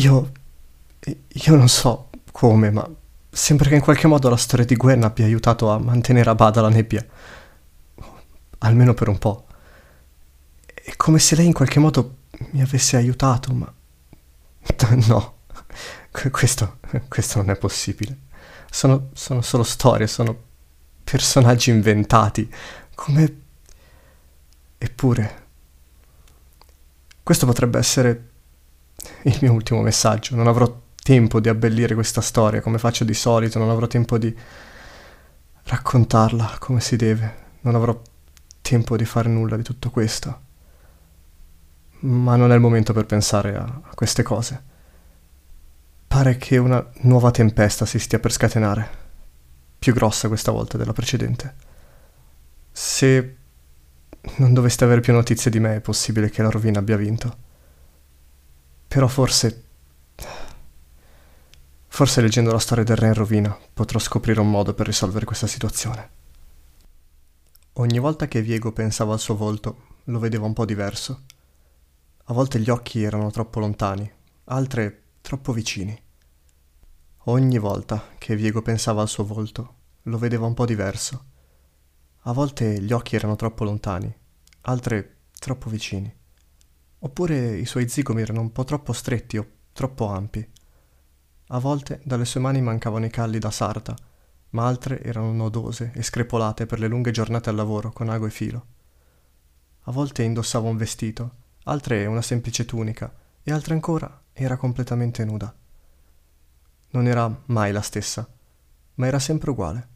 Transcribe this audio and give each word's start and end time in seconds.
Io... 0.00 0.32
io 1.28 1.54
non 1.56 1.68
so 1.68 2.08
come, 2.32 2.70
ma 2.70 2.88
sembra 3.28 3.68
che 3.68 3.74
in 3.74 3.82
qualche 3.82 4.06
modo 4.06 4.30
la 4.30 4.36
storia 4.36 4.64
di 4.64 4.74
Gwen 4.74 5.04
abbia 5.04 5.26
aiutato 5.26 5.70
a 5.70 5.78
mantenere 5.78 6.30
a 6.30 6.34
bada 6.34 6.62
la 6.62 6.70
nebbia. 6.70 7.04
Almeno 8.58 8.94
per 8.94 9.08
un 9.08 9.18
po'. 9.18 9.46
È 10.64 10.96
come 10.96 11.18
se 11.18 11.36
lei 11.36 11.46
in 11.46 11.52
qualche 11.52 11.80
modo 11.80 12.16
mi 12.52 12.62
avesse 12.62 12.96
aiutato, 12.96 13.52
ma... 13.52 13.72
No, 15.06 15.38
questo, 16.30 16.78
questo 17.08 17.38
non 17.38 17.50
è 17.50 17.56
possibile. 17.56 18.16
Sono, 18.70 19.10
sono 19.12 19.42
solo 19.42 19.62
storie, 19.62 20.06
sono 20.06 20.34
personaggi 21.04 21.70
inventati. 21.70 22.50
Come... 22.94 23.40
Eppure... 24.78 25.48
Questo 27.22 27.46
potrebbe 27.46 27.78
essere 27.78 28.29
il 29.22 29.38
mio 29.40 29.52
ultimo 29.52 29.80
messaggio. 29.80 30.34
Non 30.36 30.46
avrò 30.46 30.82
tempo 31.02 31.40
di 31.40 31.48
abbellire 31.48 31.94
questa 31.94 32.20
storia 32.20 32.60
come 32.60 32.78
faccio 32.78 33.04
di 33.04 33.14
solito, 33.14 33.58
non 33.58 33.70
avrò 33.70 33.86
tempo 33.86 34.18
di 34.18 34.34
raccontarla 35.64 36.56
come 36.58 36.80
si 36.80 36.96
deve, 36.96 37.34
non 37.60 37.74
avrò 37.74 38.00
tempo 38.60 38.96
di 38.96 39.04
fare 39.04 39.28
nulla 39.28 39.56
di 39.56 39.62
tutto 39.62 39.90
questo. 39.90 40.40
Ma 42.00 42.36
non 42.36 42.50
è 42.50 42.54
il 42.54 42.60
momento 42.60 42.92
per 42.92 43.06
pensare 43.06 43.56
a, 43.56 43.80
queste 43.94 44.22
cose. 44.22 44.68
Pare 46.06 46.36
che 46.36 46.56
una 46.56 46.84
nuova 47.02 47.30
tempesta 47.30 47.86
si 47.86 47.98
stia 47.98 48.18
per 48.18 48.32
scatenare, 48.32 48.88
più 49.78 49.92
grossa 49.92 50.28
questa 50.28 50.50
volta 50.50 50.76
della 50.76 50.92
precedente. 50.92 51.54
Se 52.72 53.36
non 54.36 54.52
doveste 54.52 54.84
avere 54.84 55.00
più 55.00 55.12
notizie 55.12 55.50
di 55.50 55.60
me 55.60 55.76
è 55.76 55.80
possibile 55.80 56.30
che 56.30 56.42
la 56.42 56.50
rovina 56.50 56.78
abbia 56.78 56.96
vinto. 56.96 57.48
Però 58.90 59.06
forse... 59.06 59.64
Forse 61.86 62.20
leggendo 62.20 62.50
la 62.50 62.58
storia 62.58 62.82
del 62.82 62.96
re 62.96 63.06
in 63.06 63.14
rovina 63.14 63.56
potrò 63.72 64.00
scoprire 64.00 64.40
un 64.40 64.50
modo 64.50 64.74
per 64.74 64.86
risolvere 64.86 65.24
questa 65.24 65.46
situazione. 65.46 66.10
Ogni 67.74 68.00
volta 68.00 68.26
che 68.26 68.42
Viego 68.42 68.72
pensava 68.72 69.12
al 69.12 69.20
suo 69.20 69.36
volto, 69.36 69.98
lo 70.06 70.18
vedeva 70.18 70.46
un 70.46 70.54
po' 70.54 70.64
diverso. 70.64 71.22
A 72.24 72.32
volte 72.32 72.58
gli 72.58 72.68
occhi 72.68 73.04
erano 73.04 73.30
troppo 73.30 73.60
lontani, 73.60 74.12
altre 74.46 75.02
troppo 75.20 75.52
vicini. 75.52 75.96
Ogni 77.26 77.58
volta 77.58 78.08
che 78.18 78.34
Viego 78.34 78.60
pensava 78.60 79.02
al 79.02 79.08
suo 79.08 79.24
volto, 79.24 79.74
lo 80.02 80.18
vedeva 80.18 80.46
un 80.46 80.54
po' 80.54 80.66
diverso. 80.66 81.24
A 82.22 82.32
volte 82.32 82.80
gli 82.80 82.90
occhi 82.90 83.14
erano 83.14 83.36
troppo 83.36 83.62
lontani, 83.62 84.12
altre 84.62 85.18
troppo 85.38 85.70
vicini. 85.70 86.12
Oppure 87.00 87.56
i 87.56 87.64
suoi 87.64 87.88
zigomi 87.88 88.20
erano 88.20 88.40
un 88.40 88.52
po' 88.52 88.64
troppo 88.64 88.92
stretti 88.92 89.38
o 89.38 89.46
troppo 89.72 90.06
ampi. 90.06 90.46
A 91.48 91.58
volte 91.58 92.00
dalle 92.04 92.24
sue 92.24 92.40
mani 92.40 92.60
mancavano 92.60 93.06
i 93.06 93.10
calli 93.10 93.38
da 93.38 93.50
sarta, 93.50 93.96
ma 94.50 94.66
altre 94.66 95.02
erano 95.02 95.32
nodose 95.32 95.92
e 95.94 96.02
screpolate 96.02 96.66
per 96.66 96.78
le 96.78 96.88
lunghe 96.88 97.10
giornate 97.10 97.48
al 97.48 97.56
lavoro 97.56 97.90
con 97.92 98.08
ago 98.08 98.26
e 98.26 98.30
filo. 98.30 98.66
A 99.84 99.92
volte 99.92 100.22
indossava 100.22 100.68
un 100.68 100.76
vestito, 100.76 101.36
altre 101.64 102.04
una 102.06 102.22
semplice 102.22 102.64
tunica 102.64 103.12
e 103.42 103.50
altre 103.50 103.74
ancora 103.74 104.22
era 104.32 104.56
completamente 104.56 105.24
nuda. 105.24 105.54
Non 106.90 107.06
era 107.06 107.42
mai 107.46 107.72
la 107.72 107.80
stessa, 107.80 108.28
ma 108.94 109.06
era 109.06 109.18
sempre 109.18 109.50
uguale. 109.50 109.88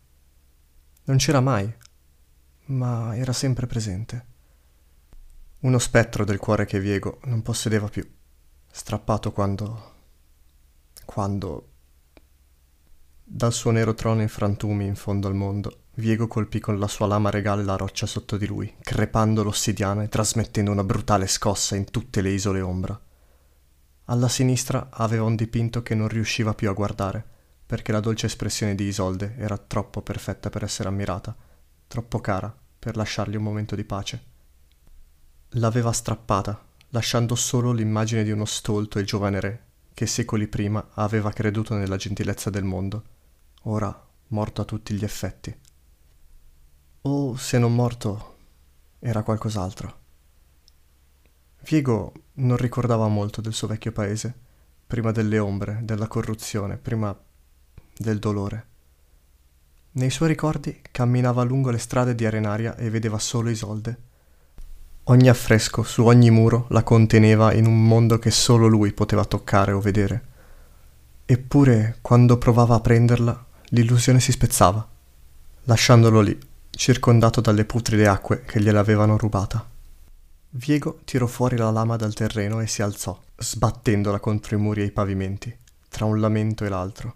Non 1.04 1.18
c'era 1.18 1.40
mai, 1.40 1.70
ma 2.66 3.14
era 3.14 3.32
sempre 3.32 3.66
presente. 3.66 4.32
Uno 5.64 5.78
spettro 5.78 6.26
del 6.26 6.36
cuore 6.36 6.66
che 6.66 6.78
Viego 6.78 7.20
non 7.24 7.40
possedeva 7.40 7.88
più, 7.88 8.06
strappato 8.70 9.32
quando... 9.32 9.92
quando... 11.06 11.68
Dal 13.24 13.50
suo 13.50 13.70
nero 13.70 13.94
trono 13.94 14.20
in 14.20 14.28
frantumi 14.28 14.84
in 14.84 14.94
fondo 14.94 15.26
al 15.26 15.34
mondo, 15.34 15.84
Viego 15.94 16.26
colpì 16.26 16.60
con 16.60 16.78
la 16.78 16.86
sua 16.86 17.06
lama 17.06 17.30
regale 17.30 17.64
la 17.64 17.76
roccia 17.76 18.04
sotto 18.04 18.36
di 18.36 18.44
lui, 18.44 18.76
crepando 18.78 19.42
l'ossidiana 19.42 20.02
e 20.02 20.08
trasmettendo 20.08 20.70
una 20.70 20.84
brutale 20.84 21.26
scossa 21.26 21.76
in 21.76 21.90
tutte 21.90 22.20
le 22.20 22.28
isole 22.28 22.60
ombra. 22.60 23.00
Alla 24.04 24.28
sinistra 24.28 24.88
aveva 24.90 25.24
un 25.24 25.34
dipinto 25.34 25.82
che 25.82 25.94
non 25.94 26.08
riusciva 26.08 26.52
più 26.52 26.68
a 26.68 26.74
guardare, 26.74 27.26
perché 27.64 27.90
la 27.90 28.00
dolce 28.00 28.26
espressione 28.26 28.74
di 28.74 28.84
Isolde 28.84 29.34
era 29.38 29.56
troppo 29.56 30.02
perfetta 30.02 30.50
per 30.50 30.62
essere 30.62 30.90
ammirata, 30.90 31.34
troppo 31.86 32.20
cara 32.20 32.54
per 32.78 32.96
lasciargli 32.96 33.36
un 33.36 33.42
momento 33.42 33.74
di 33.74 33.84
pace. 33.84 34.32
L'aveva 35.58 35.92
strappata, 35.92 36.60
lasciando 36.88 37.36
solo 37.36 37.70
l'immagine 37.70 38.24
di 38.24 38.32
uno 38.32 38.44
stolto 38.44 38.98
e 38.98 39.04
giovane 39.04 39.38
re, 39.38 39.64
che 39.94 40.04
secoli 40.04 40.48
prima 40.48 40.84
aveva 40.94 41.30
creduto 41.30 41.76
nella 41.76 41.94
gentilezza 41.94 42.50
del 42.50 42.64
mondo, 42.64 43.04
ora 43.62 44.06
morto 44.28 44.62
a 44.62 44.64
tutti 44.64 44.94
gli 44.94 45.04
effetti. 45.04 45.56
O 47.02 47.36
se 47.36 47.58
non 47.58 47.72
morto, 47.72 48.36
era 48.98 49.22
qualcos'altro. 49.22 49.98
Viego 51.60 52.12
non 52.34 52.56
ricordava 52.56 53.06
molto 53.06 53.40
del 53.40 53.52
suo 53.52 53.68
vecchio 53.68 53.92
paese, 53.92 54.34
prima 54.84 55.12
delle 55.12 55.38
ombre, 55.38 55.78
della 55.82 56.08
corruzione, 56.08 56.78
prima 56.78 57.16
del 57.96 58.18
dolore. 58.18 58.66
Nei 59.92 60.10
suoi 60.10 60.30
ricordi 60.30 60.80
camminava 60.90 61.44
lungo 61.44 61.70
le 61.70 61.78
strade 61.78 62.16
di 62.16 62.26
Arenaria 62.26 62.74
e 62.74 62.90
vedeva 62.90 63.20
solo 63.20 63.50
Isolde 63.50 64.12
Ogni 65.08 65.28
affresco 65.28 65.82
su 65.82 66.02
ogni 66.04 66.30
muro 66.30 66.64
la 66.70 66.82
conteneva 66.82 67.52
in 67.52 67.66
un 67.66 67.86
mondo 67.86 68.18
che 68.18 68.30
solo 68.30 68.66
lui 68.66 68.94
poteva 68.94 69.26
toccare 69.26 69.72
o 69.72 69.80
vedere. 69.80 70.24
Eppure, 71.26 71.98
quando 72.00 72.38
provava 72.38 72.76
a 72.76 72.80
prenderla, 72.80 73.44
l'illusione 73.68 74.18
si 74.18 74.32
spezzava, 74.32 74.86
lasciandolo 75.64 76.22
lì, 76.22 76.38
circondato 76.70 77.42
dalle 77.42 77.66
putride 77.66 78.06
acque 78.06 78.44
che 78.46 78.62
gliel'avevano 78.62 79.18
rubata. 79.18 79.68
Viego 80.56 81.00
tirò 81.04 81.26
fuori 81.26 81.58
la 81.58 81.70
lama 81.70 81.96
dal 81.96 82.14
terreno 82.14 82.60
e 82.60 82.66
si 82.66 82.80
alzò, 82.80 83.20
sbattendola 83.36 84.20
contro 84.20 84.56
i 84.56 84.58
muri 84.58 84.80
e 84.80 84.84
i 84.86 84.90
pavimenti, 84.90 85.54
tra 85.90 86.06
un 86.06 86.18
lamento 86.18 86.64
e 86.64 86.70
l'altro. 86.70 87.14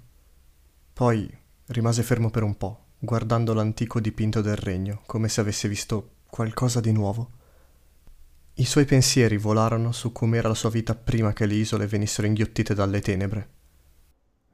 Poi 0.92 1.26
rimase 1.68 2.02
fermo 2.02 2.28
per 2.28 2.42
un 2.42 2.54
po', 2.58 2.80
guardando 2.98 3.54
l'antico 3.54 3.98
dipinto 3.98 4.42
del 4.42 4.56
regno, 4.56 5.00
come 5.06 5.30
se 5.30 5.40
avesse 5.40 5.68
visto 5.68 6.10
qualcosa 6.28 6.80
di 6.80 6.92
nuovo. 6.92 7.30
I 8.58 8.64
suoi 8.64 8.86
pensieri 8.86 9.36
volarono 9.36 9.92
su 9.92 10.10
com'era 10.10 10.48
la 10.48 10.54
sua 10.54 10.68
vita 10.68 10.96
prima 10.96 11.32
che 11.32 11.46
le 11.46 11.54
isole 11.54 11.86
venissero 11.86 12.26
inghiottite 12.26 12.74
dalle 12.74 13.00
tenebre. 13.00 13.50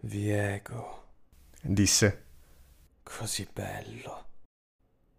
Viego, 0.00 1.06
disse. 1.62 2.24
Così 3.02 3.48
bello, 3.50 4.26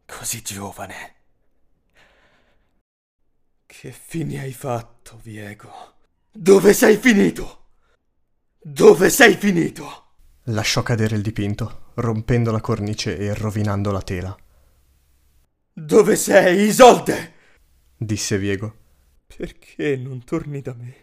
così 0.06 0.44
giovane. 0.44 1.14
Che 3.66 3.92
fine 3.92 4.42
hai 4.42 4.54
fatto, 4.54 5.20
Viego? 5.24 5.96
Dove 6.32 6.72
sei 6.74 6.98
finito? 6.98 7.66
Dove 8.62 9.10
sei 9.10 9.36
finito? 9.36 10.04
Lasciò 10.44 10.84
cadere 10.84 11.16
il 11.16 11.24
dipinto, 11.24 11.92
rompendo 11.96 12.52
la 12.52 12.62
cornice 12.62 13.18
e 13.18 13.34
rovinando 13.34 13.90
la 13.92 14.02
tela. 14.04 14.38
Dove 15.74 16.16
sei, 16.16 16.68
Isolde? 16.68 17.34
Disse 18.06 18.38
Viego. 18.38 18.84
Perché 19.26 19.98
non 19.98 20.24
torni 20.24 20.62
da 20.62 20.74
me? 20.74 20.96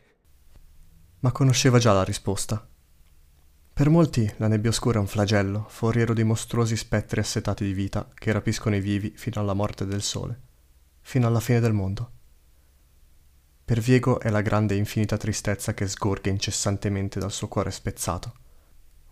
Ma 1.21 1.33
conosceva 1.33 1.79
già 1.79 1.93
la 1.93 2.05
risposta. 2.05 2.67
Per 3.75 3.89
molti 3.89 4.31
la 4.37 4.49
nebbia 4.49 4.71
oscura 4.71 4.99
è 4.99 5.01
un 5.01 5.07
flagello, 5.07 5.67
foriero 5.69 6.15
di 6.15 6.23
mostruosi 6.25 6.77
spettri 6.77 7.21
assetati 7.21 7.65
di 7.65 7.73
vita 7.73 8.09
che 8.15 8.33
rapiscono 8.33 8.77
i 8.77 8.81
vivi 8.81 9.13
fino 9.17 9.41
alla 9.41 9.55
morte 9.55 9.87
del 9.87 10.03
sole, 10.03 10.41
fino 11.01 11.27
alla 11.27 11.41
fine 11.41 11.59
del 11.59 11.73
mondo. 11.73 12.11
Per 13.65 13.81
Viego 13.81 14.21
è 14.21 14.29
la 14.29 14.43
grande 14.43 14.75
e 14.75 14.79
infinita 14.79 15.17
tristezza 15.17 15.75
che 15.75 15.89
sgorga 15.89 16.31
incessantemente 16.31 17.19
dal 17.19 17.33
suo 17.33 17.49
cuore 17.49 17.71
spezzato. 17.71 18.35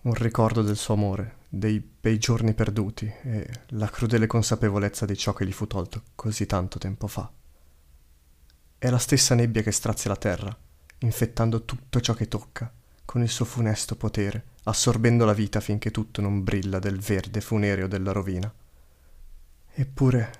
Un 0.02 0.14
ricordo 0.14 0.62
del 0.62 0.76
suo 0.76 0.94
amore, 0.94 1.38
dei 1.48 1.80
bei 1.80 2.18
giorni 2.18 2.54
perduti 2.54 3.10
e 3.22 3.48
la 3.68 3.88
crudele 3.88 4.26
consapevolezza 4.26 5.06
di 5.06 5.16
ciò 5.16 5.32
che 5.32 5.46
gli 5.46 5.52
fu 5.52 5.66
tolto 5.66 6.02
così 6.14 6.46
tanto 6.46 6.78
tempo 6.78 7.06
fa. 7.06 7.30
È 8.82 8.88
la 8.88 8.96
stessa 8.96 9.34
nebbia 9.34 9.60
che 9.60 9.72
strazia 9.72 10.08
la 10.08 10.16
terra, 10.16 10.56
infettando 11.00 11.66
tutto 11.66 12.00
ciò 12.00 12.14
che 12.14 12.28
tocca, 12.28 12.72
con 13.04 13.20
il 13.20 13.28
suo 13.28 13.44
funesto 13.44 13.94
potere, 13.94 14.42
assorbendo 14.62 15.26
la 15.26 15.34
vita 15.34 15.60
finché 15.60 15.90
tutto 15.90 16.22
non 16.22 16.42
brilla 16.42 16.78
del 16.78 16.98
verde 16.98 17.42
funereo 17.42 17.86
della 17.86 18.12
rovina. 18.12 18.50
Eppure 19.74 20.32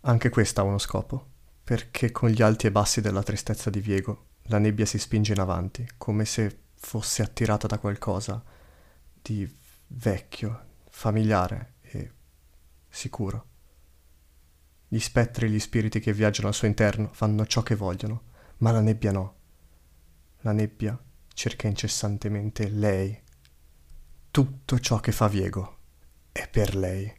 anche 0.00 0.30
questa 0.30 0.62
ha 0.62 0.64
uno 0.64 0.78
scopo, 0.78 1.28
perché 1.62 2.10
con 2.10 2.28
gli 2.28 2.42
alti 2.42 2.66
e 2.66 2.72
bassi 2.72 3.00
della 3.00 3.22
tristezza 3.22 3.70
di 3.70 3.78
Viego 3.78 4.24
la 4.46 4.58
nebbia 4.58 4.84
si 4.84 4.98
spinge 4.98 5.34
in 5.34 5.38
avanti, 5.38 5.88
come 5.96 6.24
se 6.24 6.58
fosse 6.74 7.22
attirata 7.22 7.68
da 7.68 7.78
qualcosa 7.78 8.42
di 9.22 9.48
vecchio, 9.86 10.64
familiare 10.90 11.74
e 11.82 12.10
sicuro. 12.88 13.46
Gli 14.88 14.98
spettri 15.00 15.46
e 15.46 15.50
gli 15.50 15.58
spiriti 15.58 15.98
che 15.98 16.12
viaggiano 16.12 16.48
al 16.48 16.54
suo 16.54 16.68
interno 16.68 17.10
fanno 17.12 17.44
ciò 17.44 17.62
che 17.62 17.74
vogliono, 17.74 18.22
ma 18.58 18.70
la 18.70 18.80
nebbia 18.80 19.10
no. 19.10 19.34
La 20.40 20.52
nebbia 20.52 20.96
cerca 21.32 21.66
incessantemente 21.66 22.68
lei. 22.68 23.20
Tutto 24.30 24.78
ciò 24.78 25.00
che 25.00 25.10
fa 25.10 25.26
Viego 25.26 25.78
è 26.30 26.48
per 26.48 26.76
lei. 26.76 27.12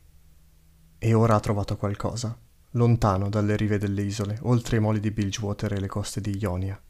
E 0.97 1.13
ora 1.13 1.35
ha 1.35 1.39
trovato 1.41 1.75
qualcosa, 1.75 2.37
lontano 2.71 3.27
dalle 3.27 3.57
rive 3.57 3.77
delle 3.77 4.01
isole, 4.01 4.39
oltre 4.43 4.77
i 4.77 4.79
moli 4.79 5.01
di 5.01 5.11
Bilgewater 5.11 5.73
e 5.73 5.79
le 5.79 5.87
coste 5.87 6.21
di 6.21 6.37
Ionia. 6.37 6.81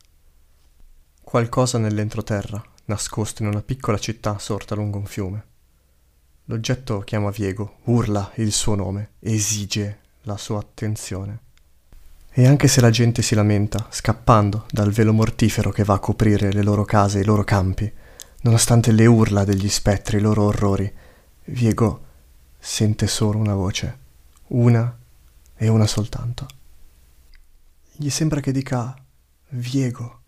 Qualcosa 1.22 1.80
nell'entroterra, 1.80 2.64
nascosto 2.86 3.42
in 3.42 3.50
una 3.50 3.64
piccola 3.64 3.98
città 3.98 4.38
sorta 4.38 4.76
lungo 4.76 5.00
un 5.00 5.06
fiume. 5.06 5.46
L'oggetto 6.46 7.00
chiama 7.00 7.32
Viego, 7.32 7.80
urla 7.86 8.32
il 8.36 8.52
suo 8.52 8.76
nome, 8.76 9.14
esige 9.20 10.06
la 10.28 10.38
sua 10.38 10.60
attenzione. 10.60 11.40
E 12.30 12.46
anche 12.46 12.68
se 12.68 12.82
la 12.82 12.92
gente 12.92 13.24
si 13.24 13.34
lamenta, 13.34 13.88
scappando 13.90 14.66
dal 14.70 14.92
velo 14.92 15.14
mortifero 15.14 15.72
che 15.72 15.84
va 15.84 15.96
a 15.96 16.00
coprire 16.00 16.52
le 16.52 16.62
loro 16.62 16.86
case 16.86 17.18
e 17.18 17.22
i 17.22 17.26
loro 17.26 17.44
campi, 17.44 17.92
nonostante 18.42 18.92
le 18.92 19.08
urla 19.08 19.44
degli 19.44 19.70
spettri, 19.70 20.18
i 20.18 20.22
loro 20.22 20.44
orrori, 20.44 20.94
Viego 21.46 22.06
sente 22.60 23.08
solo 23.08 23.40
una 23.40 23.56
voce, 23.56 23.98
una 24.50 24.96
e 25.56 25.68
una 25.68 25.88
soltanto. 25.88 26.46
Gli 27.94 28.10
sembra 28.10 28.42
che 28.42 28.52
dica 28.52 28.96
Viego, 29.50 30.22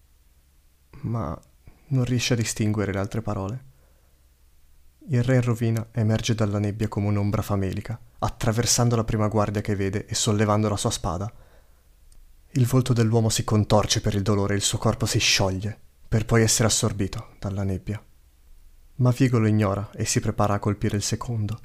ma 1.01 1.39
non 1.87 2.05
riesce 2.05 2.33
a 2.33 2.37
distinguere 2.37 2.93
le 2.93 2.99
altre 2.99 3.21
parole. 3.21 3.63
Il 5.11 5.23
re 5.23 5.35
in 5.35 5.41
rovina 5.41 5.87
emerge 5.91 6.35
dalla 6.35 6.59
nebbia 6.59 6.87
come 6.87 7.07
un'ombra 7.07 7.41
famelica, 7.41 7.99
attraversando 8.19 8.95
la 8.95 9.03
prima 9.03 9.27
guardia 9.27 9.61
che 9.61 9.75
vede 9.75 10.05
e 10.05 10.15
sollevando 10.15 10.69
la 10.69 10.77
sua 10.77 10.91
spada 10.91 11.31
il 12.53 12.65
volto 12.65 12.93
dell'uomo 12.93 13.29
si 13.29 13.43
contorce 13.43 14.01
per 14.01 14.15
il 14.15 14.23
dolore 14.23 14.53
e 14.53 14.57
il 14.57 14.63
suo 14.63 14.79
corpo 14.79 15.05
si 15.05 15.19
scioglie, 15.19 15.77
per 16.07 16.25
poi 16.25 16.41
essere 16.41 16.67
assorbito 16.67 17.35
dalla 17.37 17.63
nebbia. 17.63 18.03
Ma 18.95 19.11
Vigo 19.11 19.37
lo 19.37 19.45
ignora 19.45 19.91
e 19.91 20.03
si 20.05 20.19
prepara 20.19 20.55
a 20.55 20.59
colpire 20.59 20.97
il 20.97 21.03
secondo. 21.03 21.59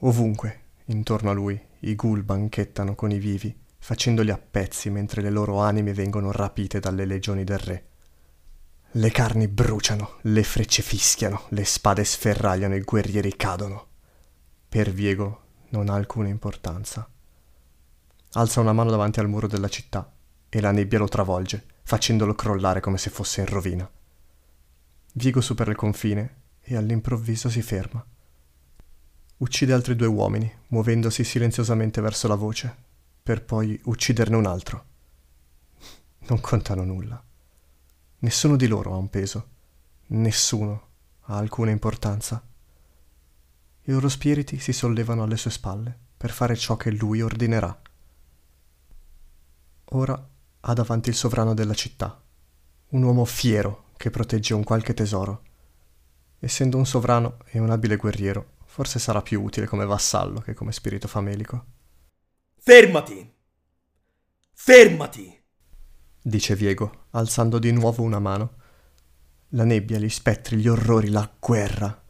Ovunque, 0.00 0.60
intorno 0.86 1.30
a 1.30 1.32
lui, 1.32 1.60
i 1.80 1.96
ghoul 1.96 2.22
banchettano 2.22 2.94
con 2.94 3.10
i 3.10 3.18
vivi, 3.18 3.54
facendoli 3.76 4.30
a 4.30 4.38
pezzi 4.38 4.90
mentre 4.90 5.22
le 5.22 5.30
loro 5.30 5.58
anime 5.58 5.92
vengono 5.92 6.30
rapite 6.30 6.78
dalle 6.78 7.04
legioni 7.04 7.42
del 7.42 7.58
re. 7.58 7.84
Le 8.96 9.10
carni 9.10 9.48
bruciano, 9.48 10.18
le 10.22 10.44
frecce 10.44 10.80
fischiano, 10.80 11.46
le 11.48 11.64
spade 11.64 12.04
sferragliano 12.04 12.76
i 12.76 12.82
guerrieri 12.82 13.34
cadono. 13.34 13.88
Per 14.68 14.92
Viego 14.92 15.40
non 15.70 15.88
ha 15.88 15.94
alcuna 15.94 16.28
importanza. 16.28 17.04
Alza 18.34 18.60
una 18.60 18.72
mano 18.72 18.90
davanti 18.90 19.18
al 19.18 19.28
muro 19.28 19.48
della 19.48 19.66
città 19.66 20.14
e 20.48 20.60
la 20.60 20.70
nebbia 20.70 21.00
lo 21.00 21.08
travolge, 21.08 21.66
facendolo 21.82 22.36
crollare 22.36 22.78
come 22.78 22.96
se 22.96 23.10
fosse 23.10 23.40
in 23.40 23.48
rovina. 23.48 23.90
Vigo 25.14 25.40
supera 25.40 25.72
il 25.72 25.76
confine 25.76 26.42
e 26.60 26.76
all'improvviso 26.76 27.50
si 27.50 27.62
ferma. 27.62 28.06
Uccide 29.38 29.72
altri 29.72 29.96
due 29.96 30.06
uomini, 30.06 30.48
muovendosi 30.68 31.24
silenziosamente 31.24 32.00
verso 32.00 32.28
la 32.28 32.36
voce, 32.36 32.76
per 33.20 33.44
poi 33.44 33.76
ucciderne 33.86 34.36
un 34.36 34.46
altro. 34.46 34.84
Non 36.28 36.40
contano 36.40 36.84
nulla. 36.84 37.20
Nessuno 38.24 38.56
di 38.56 38.66
loro 38.66 38.94
ha 38.94 38.96
un 38.96 39.10
peso. 39.10 39.48
Nessuno 40.06 40.88
ha 41.24 41.36
alcuna 41.36 41.70
importanza. 41.70 42.42
I 43.82 43.92
loro 43.92 44.08
spiriti 44.08 44.58
si 44.58 44.72
sollevano 44.72 45.24
alle 45.24 45.36
sue 45.36 45.50
spalle 45.50 45.94
per 46.16 46.30
fare 46.30 46.56
ciò 46.56 46.78
che 46.78 46.90
lui 46.90 47.20
ordinerà. 47.20 47.82
Ora 49.90 50.28
ha 50.60 50.72
davanti 50.72 51.10
il 51.10 51.14
sovrano 51.14 51.52
della 51.52 51.74
città, 51.74 52.18
un 52.88 53.02
uomo 53.02 53.26
fiero 53.26 53.90
che 53.98 54.08
protegge 54.08 54.54
un 54.54 54.64
qualche 54.64 54.94
tesoro. 54.94 55.42
Essendo 56.38 56.78
un 56.78 56.86
sovrano 56.86 57.40
e 57.44 57.58
un 57.58 57.68
abile 57.68 57.96
guerriero, 57.96 58.52
forse 58.64 58.98
sarà 58.98 59.20
più 59.20 59.42
utile 59.42 59.66
come 59.66 59.84
vassallo 59.84 60.40
che 60.40 60.54
come 60.54 60.72
spirito 60.72 61.08
famelico. 61.08 61.66
Fermati! 62.56 63.34
Fermati! 64.54 65.43
Dice 66.26 66.56
Viego, 66.56 67.04
alzando 67.10 67.58
di 67.58 67.70
nuovo 67.70 68.02
una 68.02 68.18
mano. 68.18 68.54
La 69.50 69.64
nebbia, 69.64 69.98
gli 69.98 70.08
spettri, 70.08 70.56
gli 70.56 70.66
orrori, 70.66 71.10
la 71.10 71.30
guerra. 71.38 72.02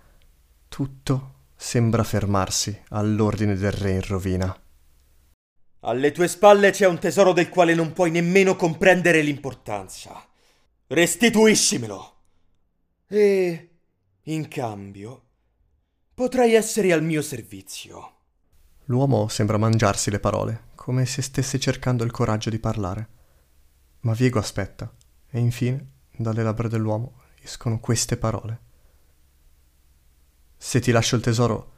Tutto 0.68 1.32
sembra 1.56 2.04
fermarsi 2.04 2.82
all'ordine 2.90 3.56
del 3.56 3.72
re 3.72 3.90
in 3.90 4.02
rovina. 4.02 4.56
Alle 5.80 6.12
tue 6.12 6.28
spalle 6.28 6.70
c'è 6.70 6.86
un 6.86 6.98
tesoro 6.98 7.32
del 7.32 7.48
quale 7.48 7.74
non 7.74 7.92
puoi 7.92 8.10
nemmeno 8.10 8.54
comprendere 8.56 9.20
l'importanza. 9.20 10.24
Restituiscimelo. 10.86 12.12
E, 13.08 13.70
in 14.22 14.48
cambio, 14.48 15.22
potrai 16.14 16.54
essere 16.54 16.92
al 16.92 17.02
mio 17.02 17.20
servizio. 17.20 18.12
L'uomo 18.84 19.28
sembra 19.28 19.58
mangiarsi 19.58 20.10
le 20.10 20.20
parole, 20.20 20.68
come 20.76 21.04
se 21.04 21.20
stesse 21.20 21.58
cercando 21.58 22.04
il 22.04 22.10
coraggio 22.12 22.48
di 22.48 22.58
parlare. 22.58 23.08
Ma 24.04 24.12
Viego 24.12 24.38
aspetta, 24.38 24.92
e 25.30 25.38
infine, 25.38 25.92
dalle 26.14 26.42
labbra 26.42 26.68
dell'uomo, 26.68 27.22
escono 27.40 27.80
queste 27.80 28.18
parole. 28.18 28.60
Se 30.58 30.78
ti 30.78 30.92
lascio 30.92 31.16
il 31.16 31.22
tesoro, 31.22 31.72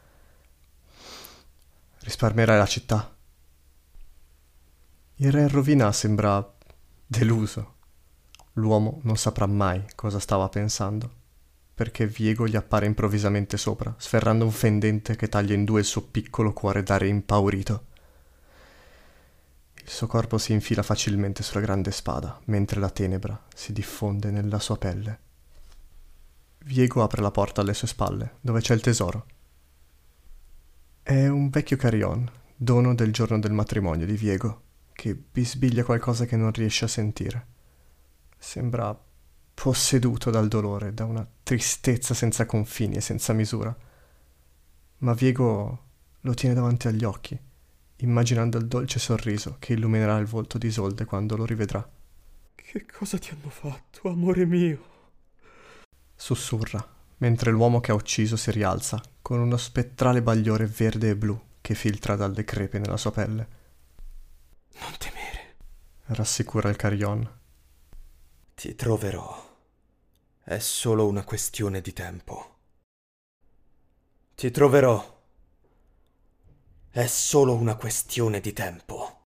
risparmierai 2.01 2.59
la 2.59 2.67
città. 2.67 3.17
Il 5.17 5.31
re 5.31 5.43
in 5.43 5.49
rovina 5.49 5.93
sembra 5.93 6.53
deluso. 7.07 7.75
L'uomo 8.55 8.99
non 9.05 9.17
saprà 9.17 9.47
mai 9.47 9.85
cosa 9.95 10.19
stava 10.19 10.49
pensando, 10.49 11.09
perché 11.75 12.09
Viego 12.09 12.49
gli 12.49 12.57
appare 12.57 12.87
improvvisamente 12.87 13.57
sopra, 13.57 13.95
sferrando 13.99 14.45
un 14.45 14.51
fendente 14.51 15.15
che 15.15 15.29
taglia 15.29 15.55
in 15.55 15.65
due 15.65 15.79
il 15.79 15.87
suo 15.87 16.03
piccolo 16.03 16.53
cuore 16.53 16.83
d'aria 16.83 17.09
impaurito. 17.09 17.95
Il 19.87 19.93
suo 19.93 20.09
corpo 20.09 20.37
si 20.37 20.53
infila 20.53 20.83
facilmente 20.83 21.45
sulla 21.45 21.61
grande 21.61 21.93
spada, 21.93 22.41
mentre 22.47 22.81
la 22.81 22.91
tenebra 22.91 23.41
si 23.55 23.73
diffonde 23.73 24.33
nella 24.33 24.59
sua 24.59 24.77
pelle. 24.77 25.21
Viego 26.65 27.05
apre 27.05 27.23
la 27.23 27.31
porta 27.31 27.61
alle 27.61 27.73
sue 27.73 27.87
spalle, 27.87 28.39
dove 28.41 28.61
c'è 28.61 28.75
il 28.75 28.81
tesoro. 28.81 29.27
È 31.01 31.29
un 31.29 31.51
vecchio 31.51 31.77
carillon, 31.77 32.29
dono 32.57 32.97
del 32.97 33.13
giorno 33.13 33.39
del 33.39 33.53
matrimonio 33.53 34.07
di 34.07 34.17
Viego 34.17 34.63
che 34.93 35.15
bisbiglia 35.15 35.85
qualcosa 35.85 36.25
che 36.25 36.37
non 36.37 36.51
riesce 36.51 36.87
a 36.87 36.89
sentire. 36.89 37.47
Sembra 38.37 38.99
posseduto 39.55 40.31
dal 40.31 40.49
dolore, 40.49 40.95
da 40.95 41.05
una 41.05 41.25
tristezza 41.45 42.13
senza 42.13 42.45
confini 42.45 42.97
e 42.97 43.01
senza 43.01 43.33
misura. 43.33 43.75
Ma 44.99 45.15
Viego 45.15 45.85
lo 46.23 46.35
tiene 46.35 46.57
davanti 46.57 46.89
agli 46.89 47.05
occhi, 47.05 47.39
immaginando 47.99 48.59
il 48.59 48.67
dolce 48.67 48.99
sorriso 48.99 49.57
che 49.59 49.73
illuminerà 49.73 50.17
il 50.19 50.27
volto 50.27 50.59
di 50.59 50.67
Isolde 50.67 51.05
quando 51.05 51.37
lo 51.37 51.45
rivedrà. 51.45 51.89
Che 52.55 52.87
cosa 52.87 53.19
ti 53.19 53.31
hanno 53.31 53.51
fatto, 53.51 54.09
amore 54.09 54.45
mio? 54.45 54.95
Sussurra, 56.15 56.85
mentre 57.19 57.51
l'uomo 57.51 57.81
che 57.81 57.93
ha 57.93 57.95
ucciso 57.95 58.37
si 58.37 58.51
rialza, 58.51 59.01
con 59.23 59.41
uno 59.41 59.57
spettrale 59.57 60.23
bagliore 60.23 60.67
verde 60.67 61.11
e 61.11 61.17
blu 61.17 61.41
che 61.61 61.75
filtra 61.75 62.17
dalle 62.17 62.45
crepe 62.45 62.79
nella 62.79 62.97
sua 62.97 63.13
pelle. 63.13 63.49
Non 64.81 64.93
temere, 64.99 65.57
rassicura 66.07 66.69
il 66.69 66.77
Carion. 66.77 67.39
Ti 68.55 68.75
troverò. 68.75 69.45
È 70.43 70.59
solo 70.59 71.07
una 71.09 71.25
questione 71.25 71.81
di 71.81 71.93
tempo. 71.93 72.57
Ti 74.35 74.51
troverò. 74.51 75.16
È 76.97 77.07
solo 77.09 77.55
una 77.55 77.75
questione 77.75 78.41
di 78.41 78.55
tempo. 78.55 79.25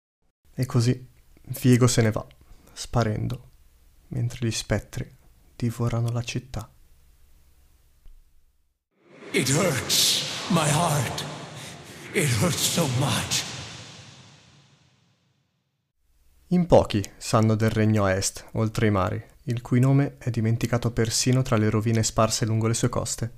E 0.53 0.67
così 0.67 1.09
Viego 1.61 1.87
se 1.87 2.03
ne 2.03 2.11
va, 2.11 2.27
sparendo, 2.73 3.51
mentre 4.09 4.45
gli 4.45 4.51
spettri 4.51 5.09
divorano 5.55 6.11
la 6.11 6.25
città. 6.25 6.69
It 9.31 9.49
hurts 9.51 10.51
my 10.51 10.69
heart. 10.69 11.25
It 12.15 12.29
hurts 12.41 12.73
so 12.73 12.85
much. 12.99 13.45
In 16.49 16.67
pochi 16.67 17.01
sanno 17.17 17.55
del 17.55 17.71
regno 17.71 18.07
a 18.07 18.11
est, 18.11 18.45
oltre 18.55 18.89
i 18.89 18.91
mari, 18.91 19.25
il 19.45 19.63
cui 19.63 19.79
nome 19.79 20.17
è 20.19 20.31
dimenticato 20.31 20.91
persino 20.91 21.43
tra 21.43 21.57
le 21.57 21.71
rovine 21.71 22.03
sparse 22.03 22.45
lungo 22.45 22.67
le 22.67 22.75
sue 22.75 22.89
coste. 22.89 23.35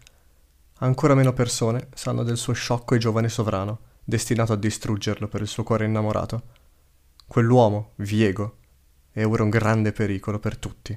Ancora 0.78 1.14
meno 1.14 1.35
persone 1.35 1.88
sanno 1.93 2.23
del 2.23 2.38
suo 2.38 2.54
sciocco 2.54 2.95
e 2.95 2.99
giovane 2.99 3.28
sovrano, 3.28 3.93
destinato 4.05 4.53
a 4.53 4.57
distruggerlo 4.57 5.29
per 5.29 5.41
il 5.41 5.49
suo 5.49 5.63
cuore 5.63 5.87
innamorato. 5.87 6.43
Quell'uomo, 7.27 7.93
Viego, 7.97 8.59
è 9.11 9.25
ora 9.25 9.43
un 9.43 9.51
grande 9.51 9.93
pericolo 9.93 10.39
per 10.39 10.59
tutti. 10.59 10.97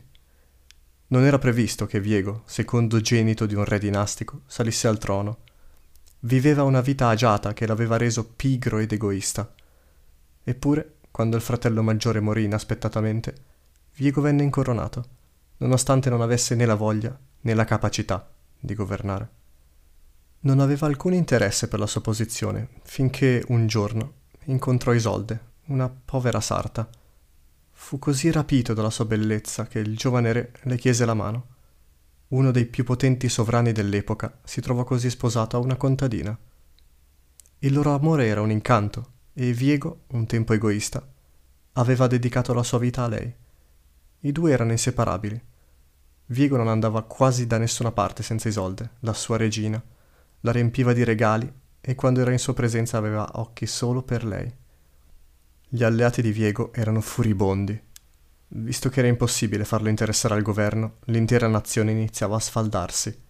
Non 1.07 1.23
era 1.23 1.39
previsto 1.39 1.85
che 1.85 2.01
Viego, 2.01 2.43
secondogenito 2.45 3.45
di 3.45 3.55
un 3.55 3.63
re 3.63 3.79
dinastico, 3.79 4.41
salisse 4.45 4.87
al 4.87 4.97
trono. 4.97 5.37
Viveva 6.21 6.63
una 6.63 6.81
vita 6.81 7.07
agiata 7.07 7.53
che 7.53 7.65
l'aveva 7.65 7.95
reso 7.95 8.27
pigro 8.27 8.79
ed 8.79 8.91
egoista. 8.91 9.53
Eppure 10.43 10.95
quando 11.11 11.37
il 11.37 11.41
fratello 11.41 11.81
maggiore 11.81 12.19
morì 12.19 12.43
inaspettatamente, 12.43 13.35
Viego 13.95 14.21
venne 14.21 14.43
incoronato, 14.43 15.05
nonostante 15.57 16.09
non 16.09 16.21
avesse 16.21 16.55
né 16.55 16.65
la 16.65 16.75
voglia 16.75 17.17
né 17.41 17.53
la 17.53 17.65
capacità 17.65 18.29
di 18.59 18.75
governare. 18.75 19.36
Non 20.39 20.59
aveva 20.59 20.87
alcun 20.87 21.13
interesse 21.13 21.67
per 21.67 21.79
la 21.79 21.87
sua 21.87 22.01
posizione, 22.01 22.69
finché 22.83 23.43
un 23.47 23.65
giorno 23.67 24.13
incontrò 24.45 24.93
Isolde, 24.93 25.39
una 25.65 25.89
povera 25.89 26.39
sarta. 26.39 26.87
Fu 27.71 27.99
così 27.99 28.31
rapito 28.31 28.73
dalla 28.73 28.89
sua 28.89 29.05
bellezza 29.05 29.65
che 29.65 29.79
il 29.79 29.97
giovane 29.97 30.31
re 30.31 30.51
le 30.63 30.77
chiese 30.77 31.05
la 31.05 31.13
mano. 31.13 31.55
Uno 32.29 32.51
dei 32.51 32.65
più 32.65 32.83
potenti 32.83 33.29
sovrani 33.29 33.71
dell'epoca 33.71 34.39
si 34.43 34.61
trovò 34.61 34.83
così 34.83 35.09
sposato 35.09 35.57
a 35.57 35.59
una 35.59 35.75
contadina. 35.75 36.37
Il 37.59 37.73
loro 37.73 37.95
amore 37.95 38.27
era 38.27 38.41
un 38.41 38.51
incanto 38.51 39.13
e 39.33 39.53
Viego, 39.53 40.03
un 40.09 40.25
tempo 40.27 40.53
egoista, 40.53 41.05
aveva 41.73 42.07
dedicato 42.07 42.53
la 42.53 42.63
sua 42.63 42.79
vita 42.79 43.03
a 43.03 43.07
lei. 43.07 43.33
I 44.21 44.31
due 44.31 44.51
erano 44.51 44.71
inseparabili. 44.71 45.41
Viego 46.27 46.57
non 46.57 46.67
andava 46.67 47.03
quasi 47.03 47.47
da 47.47 47.57
nessuna 47.57 47.91
parte 47.91 48.23
senza 48.23 48.49
Isolde, 48.49 48.91
la 48.99 49.13
sua 49.13 49.37
regina. 49.37 49.81
La 50.41 50.51
riempiva 50.51 50.93
di 50.93 51.03
regali 51.03 51.51
e 51.81 51.95
quando 51.95 52.21
era 52.21 52.31
in 52.31 52.39
sua 52.39 52.53
presenza 52.53 52.97
aveva 52.97 53.29
occhi 53.33 53.65
solo 53.65 54.03
per 54.03 54.23
lei. 54.25 54.53
Gli 55.69 55.83
alleati 55.83 56.21
di 56.21 56.31
Viego 56.31 56.71
erano 56.73 57.01
furibondi. 57.01 57.81
Visto 58.49 58.89
che 58.89 58.99
era 58.99 59.07
impossibile 59.07 59.65
farlo 59.65 59.89
interessare 59.89 60.33
al 60.35 60.41
governo, 60.41 60.97
l'intera 61.05 61.47
nazione 61.47 61.91
iniziava 61.91 62.37
a 62.37 62.39
sfaldarsi. 62.39 63.23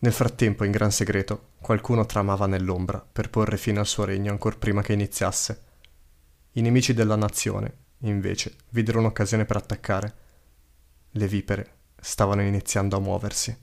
Nel 0.00 0.12
frattempo, 0.12 0.64
in 0.64 0.70
gran 0.70 0.92
segreto, 0.92 1.50
qualcuno 1.60 2.06
tramava 2.06 2.46
nell'ombra 2.46 3.04
per 3.10 3.30
porre 3.30 3.56
fine 3.56 3.80
al 3.80 3.86
suo 3.86 4.04
regno 4.04 4.30
ancor 4.30 4.56
prima 4.58 4.80
che 4.80 4.92
iniziasse. 4.92 5.62
I 6.52 6.60
nemici 6.60 6.94
della 6.94 7.16
nazione, 7.16 7.76
invece, 7.98 8.54
videro 8.70 9.00
un'occasione 9.00 9.44
per 9.44 9.56
attaccare. 9.56 10.14
Le 11.10 11.26
vipere 11.26 11.72
stavano 12.00 12.42
iniziando 12.42 12.96
a 12.96 13.00
muoversi. 13.00 13.56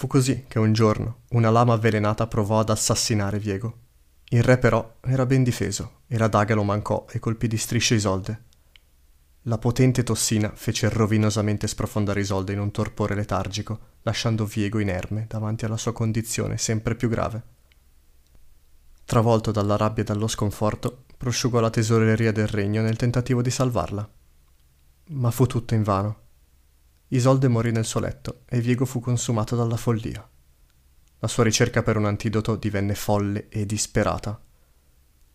Fu 0.00 0.06
così 0.06 0.46
che 0.48 0.58
un 0.58 0.72
giorno 0.72 1.24
una 1.32 1.50
lama 1.50 1.74
avvelenata 1.74 2.26
provò 2.26 2.60
ad 2.60 2.70
assassinare 2.70 3.38
Viego. 3.38 3.80
Il 4.30 4.42
re 4.42 4.56
però 4.56 4.96
era 5.02 5.26
ben 5.26 5.42
difeso 5.42 6.04
e 6.06 6.16
la 6.16 6.26
daga 6.26 6.54
lo 6.54 6.62
mancò 6.62 7.04
e 7.10 7.18
colpì 7.18 7.46
di 7.48 7.58
strisce 7.58 7.96
Isolde. 7.96 8.44
La 9.42 9.58
potente 9.58 10.02
tossina 10.02 10.52
fece 10.54 10.88
rovinosamente 10.88 11.66
sprofondare 11.66 12.20
Isolde 12.20 12.54
in 12.54 12.60
un 12.60 12.70
torpore 12.70 13.14
letargico, 13.14 13.78
lasciando 14.00 14.46
Viego 14.46 14.78
inerme 14.78 15.26
davanti 15.28 15.66
alla 15.66 15.76
sua 15.76 15.92
condizione 15.92 16.56
sempre 16.56 16.94
più 16.94 17.10
grave. 17.10 17.42
Travolto 19.04 19.50
dalla 19.50 19.76
rabbia 19.76 20.02
e 20.02 20.06
dallo 20.06 20.28
sconforto, 20.28 21.04
prosciugò 21.18 21.60
la 21.60 21.68
tesoreria 21.68 22.32
del 22.32 22.48
regno 22.48 22.80
nel 22.80 22.96
tentativo 22.96 23.42
di 23.42 23.50
salvarla. 23.50 24.08
Ma 25.08 25.30
fu 25.30 25.44
tutto 25.44 25.74
invano. 25.74 26.28
Isolde 27.12 27.48
morì 27.48 27.72
nel 27.72 27.84
suo 27.84 27.98
letto 27.98 28.42
e 28.46 28.60
Viego 28.60 28.84
fu 28.84 29.00
consumato 29.00 29.56
dalla 29.56 29.76
follia. 29.76 30.24
La 31.18 31.26
sua 31.26 31.42
ricerca 31.42 31.82
per 31.82 31.96
un 31.96 32.04
antidoto 32.04 32.54
divenne 32.54 32.94
folle 32.94 33.48
e 33.48 33.66
disperata. 33.66 34.40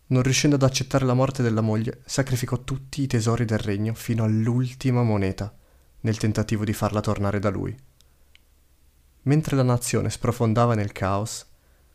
Non 0.06 0.22
riuscendo 0.22 0.56
ad 0.56 0.62
accettare 0.62 1.04
la 1.04 1.12
morte 1.12 1.42
della 1.42 1.60
moglie, 1.60 2.00
sacrificò 2.06 2.62
tutti 2.64 3.02
i 3.02 3.06
tesori 3.06 3.44
del 3.44 3.58
regno 3.58 3.92
fino 3.92 4.24
all'ultima 4.24 5.02
moneta, 5.02 5.54
nel 6.00 6.16
tentativo 6.16 6.64
di 6.64 6.72
farla 6.72 7.02
tornare 7.02 7.40
da 7.40 7.50
lui. 7.50 7.76
Mentre 9.24 9.54
la 9.54 9.62
nazione 9.62 10.08
sprofondava 10.08 10.74
nel 10.74 10.92
caos, 10.92 11.44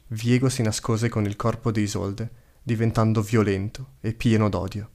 Viego 0.10 0.50
si 0.50 0.62
nascose 0.62 1.10
con 1.10 1.26
il 1.26 1.36
corpo 1.36 1.72
di 1.72 1.82
Isolde, 1.82 2.30
diventando 2.62 3.24
violento 3.24 3.94
e 4.00 4.14
pieno 4.14 4.48
d'odio. 4.48 4.90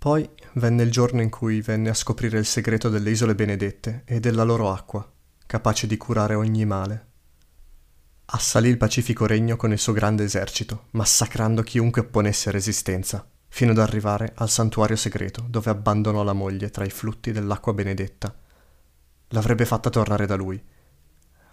Poi 0.00 0.26
venne 0.54 0.82
il 0.82 0.90
giorno 0.90 1.20
in 1.20 1.28
cui 1.28 1.60
venne 1.60 1.90
a 1.90 1.94
scoprire 1.94 2.38
il 2.38 2.46
segreto 2.46 2.88
delle 2.88 3.10
isole 3.10 3.34
benedette 3.34 4.04
e 4.06 4.18
della 4.18 4.44
loro 4.44 4.72
acqua, 4.72 5.06
capace 5.44 5.86
di 5.86 5.98
curare 5.98 6.34
ogni 6.34 6.64
male. 6.64 7.08
Assalì 8.24 8.70
il 8.70 8.78
pacifico 8.78 9.26
regno 9.26 9.56
con 9.56 9.72
il 9.72 9.78
suo 9.78 9.92
grande 9.92 10.24
esercito, 10.24 10.86
massacrando 10.92 11.60
chiunque 11.62 12.00
opponesse 12.00 12.50
resistenza, 12.50 13.28
fino 13.48 13.72
ad 13.72 13.78
arrivare 13.78 14.32
al 14.36 14.48
santuario 14.48 14.96
segreto 14.96 15.44
dove 15.46 15.68
abbandonò 15.68 16.22
la 16.22 16.32
moglie 16.32 16.70
tra 16.70 16.86
i 16.86 16.90
flutti 16.90 17.30
dell'acqua 17.30 17.74
benedetta. 17.74 18.34
L'avrebbe 19.28 19.66
fatta 19.66 19.90
tornare 19.90 20.24
da 20.24 20.34
lui, 20.34 20.64